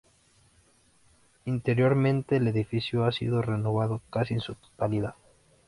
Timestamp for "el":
2.37-2.47